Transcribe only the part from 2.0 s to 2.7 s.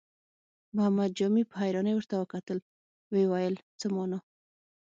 وکتل،